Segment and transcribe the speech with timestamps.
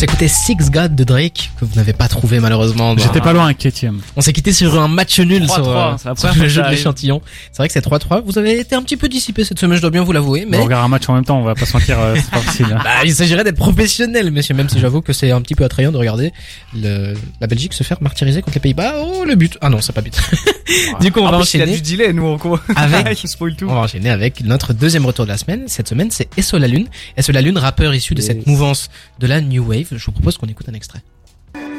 [0.00, 2.96] On s'est écouté Six God de Drake, que vous n'avez pas trouvé malheureusement.
[2.96, 4.00] J'étais pas loin, inquiétième.
[4.16, 6.70] On s'est quitté sur un match nul 3-3, sur, euh, la sur le jeu de
[6.70, 7.20] l'échantillon.
[7.52, 8.22] C'est vrai que c'est 3-3.
[8.24, 10.56] Vous avez été un petit peu dissipé cette semaine, je dois bien vous l'avouer, mais
[10.56, 12.38] On regarde un match en même temps, on va pas se mentir, euh, c'est pas
[12.40, 12.64] facile.
[12.72, 12.80] hein.
[12.84, 15.92] bah, il s'agirait d'être professionnel, monsieur, même si j'avoue que c'est un petit peu attrayant
[15.92, 16.32] de regarder
[16.74, 18.94] le, la Belgique se faire martyriser contre les Pays-Bas.
[19.04, 19.58] Oh, le but.
[19.60, 20.18] Ah non, c'est pas but.
[21.02, 21.78] du coup, on va plus, il a enchaîner.
[21.78, 23.66] du delay, nous, on Avec- il spoil tout.
[23.68, 25.64] On va enchaîner avec notre deuxième retour de la semaine.
[25.66, 26.86] Cette semaine, c'est Esso la Lune.
[27.18, 29.89] Esso la Lune, rappeur issu de cette mouvance de la New Wave.
[29.96, 31.02] Je vous propose qu'on écoute un extrait.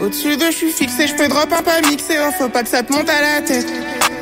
[0.01, 2.69] Au-dessus de je suis fixé, je peux drop un pas mixé, oh, faut pas que
[2.69, 3.67] ça te monte à la tête.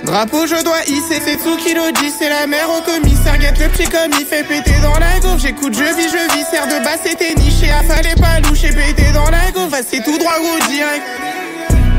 [0.03, 3.89] Drapeau, je dois hisser, c'est Tsukilo dit, c'est la mère au commissaire, guette le petit
[3.89, 5.39] comme il fait péter dans la gaufre.
[5.39, 9.29] J'écoute, je vis, je vis, serre de bas, c'était niché, fallait pas loucher, péter dans
[9.29, 9.73] la gaufre.
[9.73, 11.03] Ah, c'est tout droit, gros direct.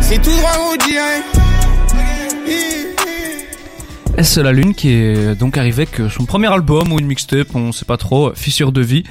[0.00, 1.24] C'est tout droit, gros direct.
[4.16, 7.72] Est-ce la lune qui est donc arrivé avec son premier album ou une mixtape, on
[7.72, 9.04] sait pas trop, Fissure de vie.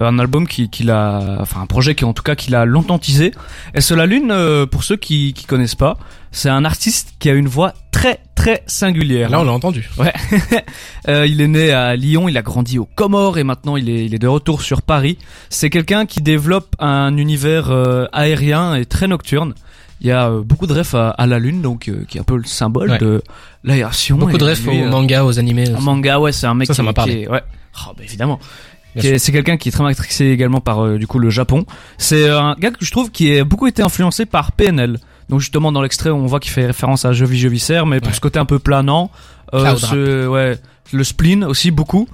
[0.00, 2.64] Euh, Un album qui, qu'il a, enfin un projet qui en tout cas qu'il a
[2.64, 3.32] longtemps teasé.
[3.74, 5.96] Est-ce la lune, euh, pour ceux qui, qui connaissent pas,
[6.32, 9.30] c'est un artiste qui a une voix très très singulière.
[9.30, 9.88] Là, on l'a entendu.
[9.98, 10.12] Ouais.
[11.08, 14.06] Euh, il est né à Lyon, il a grandi aux Comores et maintenant il est,
[14.06, 15.18] il est de retour sur Paris.
[15.50, 19.52] C'est quelqu'un qui développe un univers euh, aérien et très nocturne.
[20.00, 22.24] Il y a euh, beaucoup de refs à, à la lune, donc qui est un
[22.24, 22.98] peu le symbole Ouais.
[22.98, 23.22] de
[23.64, 24.16] l'aération.
[24.16, 25.72] Beaucoup et de refs aux mangas, aux animés.
[25.74, 27.42] en manga, ouais, c'est un mec Ça, ça qui, qui est- ouais.
[27.86, 28.40] Oh, bah, évidemment.
[29.00, 31.64] C'est quelqu'un qui est très matrixé également par euh, du coup le Japon.
[31.98, 34.98] C'est un gars que je trouve qui a beaucoup été influencé par PNL.
[35.28, 38.14] Donc justement dans l'extrait on voit qu'il fait référence à je viscère, mais pour Ouais.
[38.14, 39.10] ce côté un peu planant,
[39.54, 40.58] euh, ce- ouais,
[40.92, 42.06] le spleen aussi beaucoup.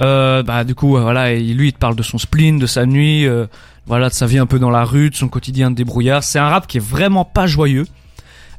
[0.00, 2.86] Euh, bah du coup voilà, et lui il te parle de son spleen, de sa
[2.86, 3.46] nuit, euh,
[3.86, 6.22] voilà de sa vie un peu dans la rue, de son quotidien de débrouillard.
[6.22, 7.86] C'est un rap qui est vraiment pas joyeux.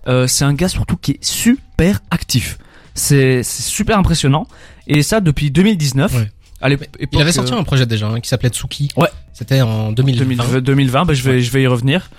[0.07, 2.57] Euh, c'est un gars surtout qui est super actif.
[2.95, 4.47] C'est c'est super impressionnant
[4.87, 6.13] et ça depuis 2019.
[6.13, 6.29] Ouais.
[6.61, 8.89] À Il avait sorti euh, un projet déjà hein, qui s'appelait Tsuki.
[8.97, 9.07] Ouais.
[9.33, 10.19] C'était en 2020.
[10.23, 12.09] 2020, 2020 bah, je vais je vais y revenir.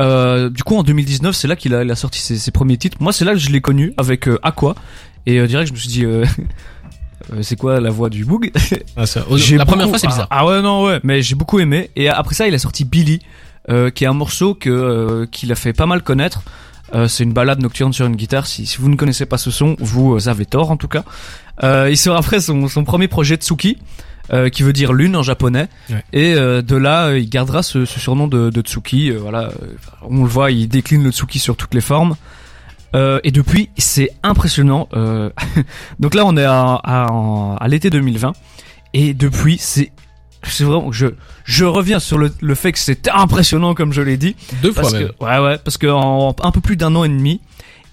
[0.00, 2.76] Euh, du coup en 2019 c'est là qu'il a, il a sorti ses, ses premiers
[2.76, 2.96] titres.
[3.00, 4.74] Moi c'est là que je l'ai connu avec euh, Aqua
[5.26, 6.24] et euh, direct je me suis dit euh,
[7.32, 8.50] euh, c'est quoi la voix du Boog
[8.96, 9.24] Ah, ça-
[9.56, 10.26] la première fois, c'est bizarre.
[10.30, 12.84] Ah, ah ouais non ouais mais j'ai beaucoup aimé et après ça il a sorti
[12.84, 13.20] Billy
[13.70, 16.42] euh, qui est un morceau que euh, qu'il a fait pas mal connaître.
[16.94, 18.46] Euh, c'est une balade nocturne sur une guitare.
[18.46, 21.04] Si, si vous ne connaissez pas ce son, vous euh, avez tort en tout cas.
[21.62, 23.78] Euh, il sort après son, son premier projet Tsuki,
[24.32, 25.68] euh, qui veut dire lune en japonais.
[25.88, 26.04] Ouais.
[26.12, 29.10] Et de là, il gardera ce, ce surnom de, de Tsuki.
[29.12, 29.50] voilà,
[30.02, 32.16] on le voit, il décline le Tsuki sur toutes les formes.
[32.94, 34.88] Et depuis, c'est impressionnant.
[35.98, 38.34] Donc là, on est à, à l'été 2020.
[38.92, 39.90] Et depuis, c'est
[40.50, 41.06] c'est vraiment je
[41.44, 44.82] je reviens sur le, le fait que c'était impressionnant comme je l'ai dit Deux fois
[44.82, 45.08] parce même.
[45.18, 47.40] que ouais ouais parce que en un peu plus d'un an et demi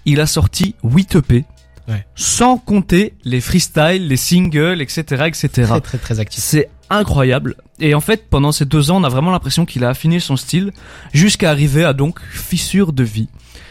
[0.04, 1.44] il a sorti 8 EP
[1.88, 2.06] Ouais.
[2.14, 6.40] sans compter les freestyles les singles etc etc Très très très actif.
[6.40, 9.88] c'est incroyable et en fait pendant ces deux ans on a vraiment l'impression qu'il a
[9.88, 10.70] affiné son style
[11.12, 13.28] jusqu'à arriver à donc Fissure de vie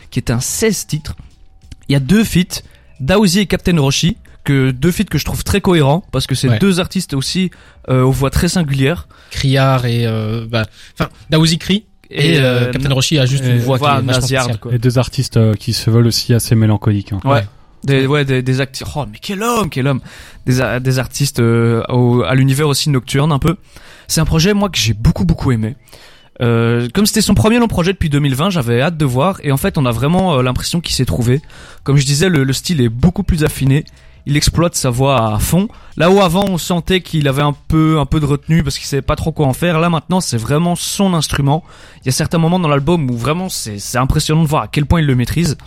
[0.09, 1.15] qui est un 16 titres
[1.87, 2.63] il y a deux feats
[2.99, 6.49] Daozi et Captain Roshi que deux feats que je trouve très cohérents parce que c'est
[6.49, 6.59] Ouais.
[6.59, 7.51] deux artistes aussi
[7.89, 10.65] euh, aux voix très singulières Criard et euh, bah,
[10.97, 13.87] enfin Daouzi crie et, euh, euh, Captain Roshi a juste et une voix qui est
[13.87, 14.59] voix nasillarde, spéciale.
[14.59, 14.71] quoi.
[14.73, 17.13] Les deux artistes euh, qui se veulent aussi assez mélancoliques.
[17.13, 17.19] hein.
[17.23, 17.45] Ouais.
[17.83, 18.91] Des, ouais, des, des acteurs.
[18.95, 20.01] Oh, mais quel homme, quel homme.
[20.45, 23.55] Des, a- des artistes euh, au- à l'univers aussi nocturne un peu.
[24.07, 25.75] C'est un projet, moi, que j'ai beaucoup, beaucoup aimé.
[26.41, 29.39] Euh, comme c'était son premier long projet depuis 2020, j'avais hâte de voir.
[29.43, 31.41] Et en fait, on a vraiment euh, l'impression qu'il s'est trouvé.
[31.83, 33.83] Comme je disais, le, le style est beaucoup plus affiné.
[34.25, 35.67] Il exploite sa voix à fond.
[35.97, 38.87] Là où avant, on sentait qu'il avait un peu, un peu de retenue parce qu'il
[38.87, 39.79] savait pas trop quoi en faire.
[39.79, 41.63] Là, maintenant, c'est vraiment son instrument.
[42.01, 44.85] Il y a certains moments dans l'album où vraiment, c'est impressionnant de voir à quel
[44.85, 45.57] point il le maîtrise.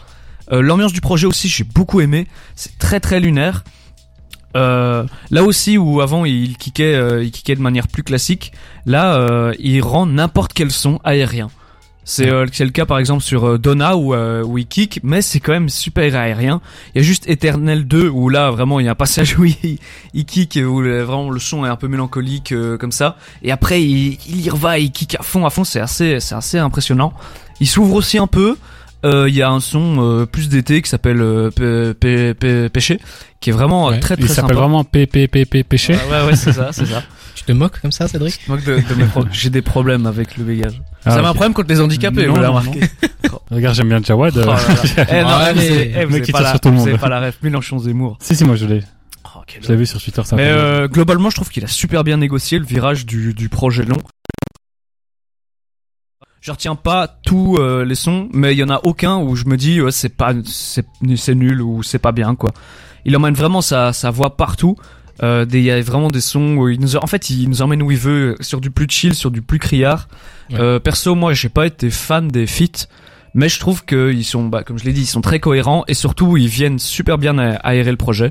[0.53, 2.27] Euh, L'ambiance du projet aussi, j'ai beaucoup aimé.
[2.55, 3.65] C'est très très lunaire.
[4.57, 8.53] Euh, là aussi où avant il kickait, euh, il kickait de manière plus classique,
[8.87, 11.49] là il rend n'importe quel son aérien.
[12.05, 15.23] C'est euh, le cas par exemple sur euh, Donna où, euh, où il kick, mais
[15.23, 16.61] c'est quand même super aérien.
[16.95, 19.45] Il y a juste Eternal 2 où là vraiment il y a un passage où
[19.65, 19.79] il,
[20.13, 23.17] il kick où vraiment le son est un peu mélancolique euh, comme ça.
[23.43, 25.65] Et après il, il y va, il kick à fond, à fond.
[25.65, 27.15] C'est assez, c'est assez impressionnant.
[27.61, 28.57] Il s'ouvre aussi un peu.
[29.07, 31.23] Euh, Il y a un son plus d'été qui s'appelle
[31.55, 32.99] P- P- P- Péché,
[33.41, 34.01] qui est vraiment Ouais.
[34.01, 34.83] très Il très s'appelle vraiment.
[35.93, 37.03] Ouais, ouais, ouais, c'est ça, c'est ça.
[37.47, 40.37] Te moques comme ça, Cédric Je moque de- de mes pro- J'ai des problèmes avec
[40.37, 40.81] le bégage.
[41.05, 42.81] Ah, ça m'a un problème contre les handicapés, Non, vous l'avez remarqué.
[43.51, 44.33] Regarde, j'aime bien Jawad.
[44.37, 45.07] Oh euh, là là.
[45.11, 47.09] Eh non, Ah, eh, vous mais- eh, le vous avez pas la- vous avez pas
[47.09, 48.17] la ref, Mélenchon Zemmour.
[48.21, 48.83] si, si, moi je l'ai.
[49.37, 50.37] Oh, Je l'ai vu sur Twitter, ça.
[50.37, 53.85] Mais euh, globalement, je trouve qu'il a super bien négocié le virage du, du projet
[53.85, 53.99] long.
[56.41, 59.47] Je retiens pas tous euh, les sons, mais il y en a aucun où je
[59.47, 60.85] me dis ouais, c'est pas c'est
[61.17, 62.51] c'est nul ou c'est pas bien quoi.
[63.07, 64.77] Il emmène vraiment sa, sa voix partout.
[65.23, 67.63] Euh, des- il y a vraiment des sons où il nous, en fait, il nous
[67.63, 70.09] emmène où il veut, sur du plus chill, sur du plus criard.
[70.51, 70.57] Ouais.
[70.59, 72.87] Euh, perso, moi, j'ai pas été fan des feats,
[73.35, 75.95] mais je trouve qu'ils sont, bah, comme je l'ai dit, ils sont très cohérents et
[75.95, 78.31] surtout, ils viennent super bien a- aérer le projet.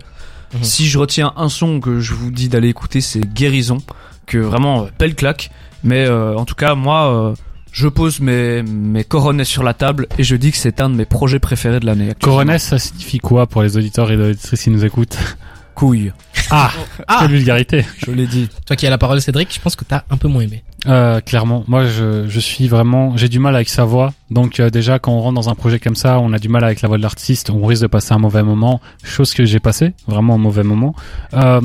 [0.54, 0.64] Mhm.
[0.64, 3.78] Si je retiens un son que je vous dis d'aller écouter, c'est Guérison,
[4.26, 5.52] que vraiment euh, belle claque.
[5.84, 7.36] Mais euh, en tout cas, moi, euh,
[7.72, 10.96] je pose mes mes coronets sur la table et je dis que c'est un de
[10.96, 12.14] mes projets préférés de l'année.
[12.22, 15.18] Coronets, ça signifie quoi pour les auditeurs et les auditrices qui nous écoutent?
[15.74, 16.12] Couille,
[16.50, 16.72] Ah,
[17.20, 18.50] quelle vulgarité je l'ai dit.
[18.66, 20.64] Toi qui as la parole, Cédric, je pense que t'as un peu moins aimé.
[20.88, 24.14] Euh, clairement, moi je, je suis vraiment, j'ai du mal avec sa voix.
[24.30, 26.64] Donc euh, déjà quand on rentre dans un projet comme ça, on a du mal
[26.64, 29.60] avec la voix de l'artiste, on risque de passer un mauvais moment, chose que j'ai
[29.60, 30.94] passé, vraiment un mauvais moment.
[31.34, 31.62] Euh,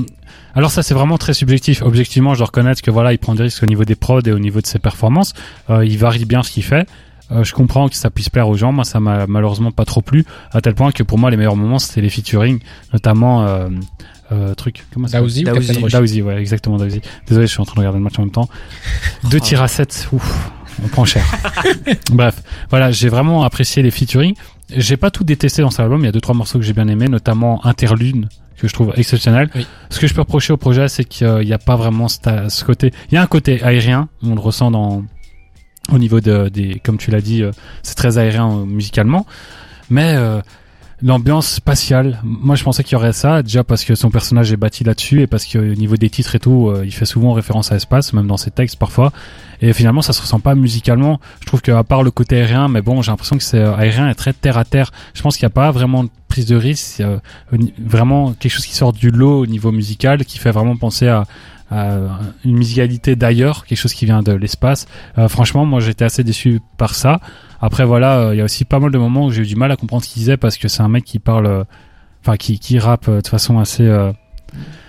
[0.54, 1.82] alors ça c'est vraiment très subjectif.
[1.82, 4.32] Objectivement, je dois reconnaître que voilà, il prend des risques au niveau des prods et
[4.32, 5.34] au niveau de ses performances.
[5.70, 6.86] Euh, il varie bien ce qu'il fait.
[7.30, 8.72] Euh, je comprends que ça puisse plaire aux gens.
[8.72, 11.56] Moi, ça m'a malheureusement pas trop plu, à tel point que pour moi les meilleurs
[11.56, 12.60] moments c'était les featuring,
[12.92, 13.68] notamment euh,
[14.32, 14.84] euh, truc.
[14.92, 17.00] Comment ça s'appelle Daouzi ouais, exactement Daouzi.
[17.26, 18.48] Désolé, je suis en train de regarder le match en même temps.
[19.30, 20.50] Deux tirs à 7, ouf,
[20.82, 21.24] on prend cher.
[22.12, 24.34] Bref, voilà, j'ai vraiment apprécié les featuring.
[24.74, 26.74] J'ai pas tout détesté dans cet album, il y a deux trois morceaux que j'ai
[26.74, 28.28] bien aimés, notamment Interlune
[28.58, 29.48] que je trouve exceptionnel.
[29.54, 29.66] Oui.
[29.88, 32.64] Ce que je peux reprocher au projet, c'est qu'il n'y a pas vraiment ce, ce
[32.64, 32.92] côté.
[33.10, 35.04] Il y a un côté aérien, on le ressent dans
[35.92, 37.52] au niveau de, des, comme tu l'as dit, euh,
[37.82, 39.26] c'est très aérien euh, musicalement,
[39.90, 40.40] mais euh,
[41.02, 44.56] l'ambiance spatiale, moi je pensais qu'il y aurait ça, déjà parce que son personnage est
[44.56, 47.74] bâti là-dessus et parce qu'au niveau des titres et tout, il fait souvent référence à
[47.74, 49.12] l'espace, même dans ses textes parfois.
[49.60, 51.20] Et finalement, ça se ressent pas musicalement.
[51.40, 54.14] Je trouve qu'à part le côté aérien, mais bon, j'ai l'impression que c'est aérien et
[54.16, 54.90] très terre à terre.
[55.14, 57.02] Je pense qu'il n'y a pas vraiment de prise de risque,
[57.78, 61.26] vraiment quelque chose qui sort du lot au niveau musical, qui fait vraiment penser à
[61.70, 64.86] une musicalité d'ailleurs, quelque chose qui vient de l'espace.
[65.18, 67.20] Euh, franchement, moi j'étais assez déçu par ça.
[67.60, 69.56] Après voilà, euh, il y a aussi pas mal de moments où j'ai eu du
[69.56, 71.64] mal à comprendre ce qu'il disait parce que c'est un mec qui parle, euh,
[72.22, 74.12] enfin qui qui rappe euh, de façon assez euh,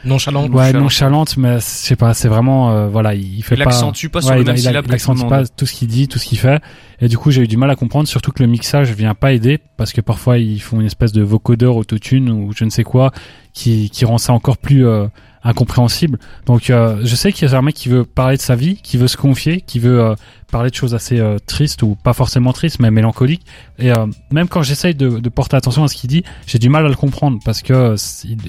[0.06, 0.44] Nonchalant.
[0.44, 0.80] ouais nonchalant.
[0.80, 4.22] nonchalante, mais je sais pas, c'est vraiment euh, voilà, il, fait Il pas accentue pas
[4.22, 6.26] sur Ouais, le même il, syllabe il accentue pas tout ce qu'il dit, tout ce
[6.26, 6.62] qu'il fait.
[7.02, 9.34] Et du coup, j'ai eu du mal à comprendre, surtout que le mixage vient pas
[9.34, 12.84] aider, parce que parfois ils font une espèce de vocodeur autotune ou je ne sais
[12.86, 13.12] quoi,
[13.54, 15.08] qui, qui rend ça encore plus euh,
[15.44, 16.20] incompréhensible.
[16.46, 18.76] Donc, euh, je sais qu'il y a un mec qui veut parler de sa vie,
[18.82, 20.16] qui veut se confier, qui veut euh,
[20.52, 23.46] parler de choses assez euh, tristes ou pas forcément tristes, mais mélancoliques.
[23.78, 26.70] Et euh, même quand j'essaye de, de porter attention à ce qu'il dit, j'ai du
[26.70, 27.96] mal à le comprendre parce que euh,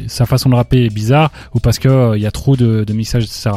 [0.09, 2.85] sa façon de rapper est bizarre ou parce que euh, il y a trop de,
[2.85, 3.51] de mixage, etc.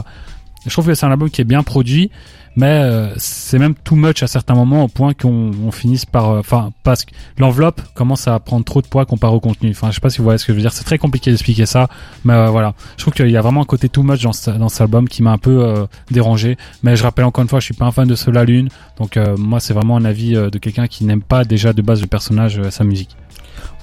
[0.66, 2.10] Je trouve que c'est un album qui est bien produit,
[2.56, 6.30] mais euh, c'est même too much à certains moments au point qu'on on finisse par,
[6.30, 9.72] euh, enfin, parce que l'enveloppe commence à prendre trop de poids comparé au contenu.
[9.72, 10.72] Enfin, je sais pas si vous voyez ce que je veux dire.
[10.72, 11.88] C'est très compliqué d'expliquer ça,
[12.24, 12.74] mais euh, voilà.
[12.98, 15.24] Je trouve qu'il y a vraiment un côté too much dans, dans cet album qui
[15.24, 16.58] m'a un peu euh, dérangé.
[16.84, 19.18] Mais je rappelle encore une fois, je suis pas un fan de Sola Lune, donc
[19.38, 22.62] moi c'est vraiment un avis de quelqu'un qui n'aime pas déjà de base le personnage,
[22.70, 23.16] sa musique.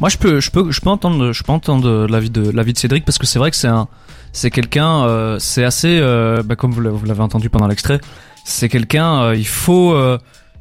[0.00, 2.78] Moi, je peux, je peux, je peux entendre, je peux entendre l'avis de l'avis de
[2.78, 3.88] Cédric parce que c'est vrai que c'est un,
[4.32, 6.00] c'est quelqu'un, c'est assez,
[6.44, 8.00] bah, comme vous l'avez entendu pendant l'extrait,
[8.50, 10.18] c'est quelqu'un, euh, il faut, euh,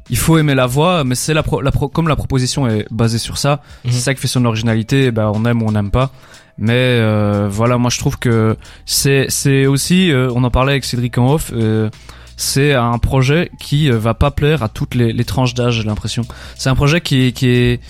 [0.08, 2.86] il faut aimer la voix, mais c'est la, pro, la pro- comme la proposition est
[2.90, 3.90] basée sur ça, Mhm.
[3.92, 5.10] c'est ça qui fait son originalité.
[5.10, 6.10] Bah, on aime ou on n'aime pas.
[6.58, 10.84] Mais euh, voilà, moi je trouve que c'est, c'est aussi, euh, on en parlait avec
[10.84, 11.50] Cédric en off.
[11.54, 11.88] euh,
[12.36, 15.84] c'est un projet qui euh, va pas plaire à toutes les, les tranches d'âge, j'ai
[15.84, 16.22] l'impression.
[16.56, 17.80] C'est un projet qui qui est,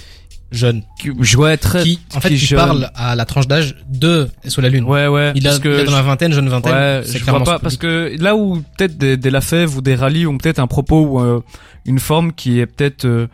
[0.52, 0.82] Jeune.
[0.98, 2.58] qui, ouais, très, Qui, en fait, qui jeune.
[2.58, 4.84] parle à la tranche d'âge de Sous la Lune.
[4.84, 5.32] Ouais, ouais.
[5.36, 6.72] Il, a, parce que il est dans la je- vingtaine, jeune vingtaine.
[6.72, 9.80] ouais, c'est je vois pas ce parce que là où peut-être des, des Lafèvre ou
[9.80, 11.40] des rallyes ont peut-être un propos ou euh,
[11.86, 13.28] une forme qui est peut-être euh,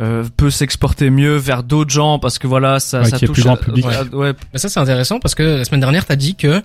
[0.00, 3.42] euh, peut s'exporter mieux vers d'autres gens parce que voilà ça Ouais, ça touche plus
[3.42, 3.84] grand public.
[3.86, 6.62] à- ouais, Mais ça, c'est intéressant parce que la semaine dernière, t'as dit que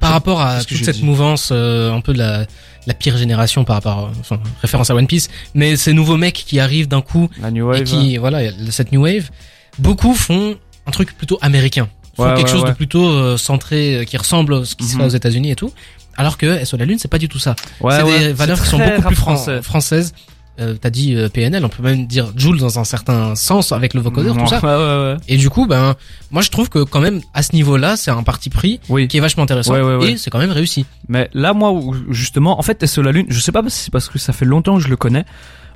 [0.00, 2.46] par rapport à toute cette dit mouvance, euh, un peu de la,
[2.86, 6.34] la pire génération par rapport, à- enfin, référence à One Piece, mais ces nouveaux mecs
[6.46, 7.82] qui arrivent d'un coup la new et wave.
[7.84, 8.40] qui, voilà,
[8.70, 9.30] cette new wave,
[9.78, 11.88] beaucoup font un truc plutôt américain.
[12.16, 14.84] Font Ouais, quelque ouais, chose de plutôt euh, centré, euh, qui ressemble à ce qui
[14.86, 15.00] se Mhm.
[15.00, 15.72] fait aux États-Unis et tout.
[16.16, 17.54] Alors que SO la Lune, c'est pas du tout ça.
[17.80, 19.62] Ouais, c'est ouais, des valeurs qui sont beaucoup plus fran- français.
[19.62, 20.14] françaises.
[20.60, 23.94] Euh, T'as dit euh, PNL, on peut même dire Joule dans un certain sens avec
[23.94, 24.58] le vocodeur, tout ça.
[24.62, 25.16] Ouais, ouais, ouais.
[25.28, 25.94] Et du coup, ben,
[26.30, 29.06] moi je trouve que quand même à ce niveau-là, c'est un parti pris Oui.
[29.08, 30.12] qui est vachement intéressant Ouais, ouais, ouais.
[30.12, 30.84] et c'est quand même réussi.
[31.08, 31.72] Mais là, moi,
[32.10, 34.44] justement, en fait, SO la Lune, je sais pas si c'est parce que ça fait
[34.44, 35.24] longtemps que je le connais.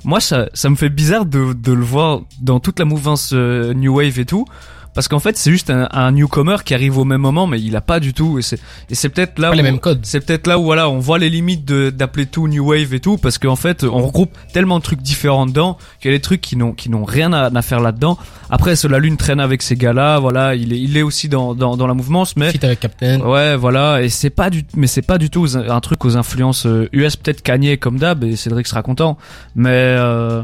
[0.03, 3.73] Moi, ça, ça me fait bizarre de, de le voir dans toute la mouvance euh,
[3.73, 4.45] New Wave et tout.
[4.93, 7.75] Parce qu'en fait, c'est juste un, un newcomer qui arrive au même moment, mais il
[7.75, 8.39] a pas du tout.
[8.39, 8.59] Et c'est,
[8.89, 10.01] et c'est peut-être là Pas où, les mêmes codes.
[10.03, 12.99] c'est peut-être là où voilà, on voit les limites de, d'appeler tout New Wave et
[12.99, 16.21] tout, parce qu'en fait, on regroupe tellement de trucs différents dedans qu'il y a des
[16.21, 18.17] trucs qui n'ont, qui n'ont rien à, à faire là-dedans.
[18.49, 21.75] Après, la Lune traîne avec ces gars-là, voilà, il est, il est aussi dans, dans,
[21.75, 23.19] dans la mouvance, mais Fit avec Captain.
[23.21, 26.65] Ouais, voilà, et c'est pas du, mais c'est pas du tout un truc aux influences
[26.65, 29.17] euh, US, peut-être Kanye comme d'hab, et Cédric sera content,
[29.55, 30.43] mais euh,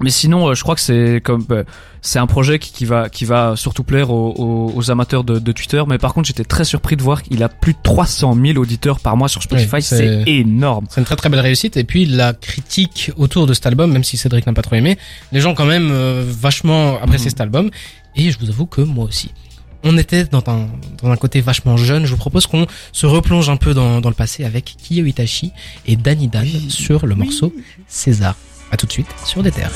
[0.00, 1.62] Mais sinon, euh, je crois que c'est comme euh,
[2.00, 5.38] c'est un projet qui, qui va qui va surtout plaire aux, aux- aux amateurs de,
[5.38, 5.82] de Twitter.
[5.86, 8.98] Mais par contre, j'étais très surpris de voir qu'il a plus de 300 000 auditeurs
[8.98, 9.76] par mois sur Spotify.
[9.76, 10.86] Oui, c'est c'est- énorme.
[10.90, 11.76] C'est une très très belle réussite.
[11.76, 14.98] Et puis la critique autour de cet album, même si Cédric n'a pas trop aimé,
[15.30, 17.30] les gens quand même euh, vachement apprécié Mhm.
[17.30, 17.70] cet album.
[18.16, 19.30] Et je vous avoue que moi aussi.
[19.84, 20.68] On était dans un,
[21.02, 22.04] dans un côté vachement jeune.
[22.06, 25.50] Je vous propose qu'on se replonge un peu dans, dans le passé avec Kiyo Itachi
[25.86, 27.52] et Danny Dan sur le morceau
[27.88, 28.36] César.
[28.72, 29.72] À tout de suite sur des terres.